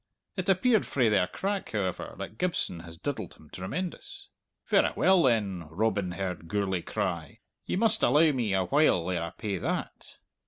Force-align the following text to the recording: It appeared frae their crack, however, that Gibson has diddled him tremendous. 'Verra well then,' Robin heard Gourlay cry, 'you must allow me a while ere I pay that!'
It 0.35 0.49
appeared 0.49 0.87
frae 0.87 1.09
their 1.09 1.27
crack, 1.27 1.73
however, 1.73 2.15
that 2.17 2.39
Gibson 2.39 2.79
has 2.79 2.97
diddled 2.97 3.35
him 3.35 3.51
tremendous. 3.51 4.29
'Verra 4.67 4.93
well 4.95 5.21
then,' 5.21 5.67
Robin 5.69 6.13
heard 6.13 6.47
Gourlay 6.47 6.81
cry, 6.81 7.37
'you 7.67 7.77
must 7.77 8.01
allow 8.01 8.31
me 8.31 8.55
a 8.55 8.65
while 8.65 9.07
ere 9.11 9.21
I 9.21 9.29
pay 9.29 9.59
that!' 9.59 10.17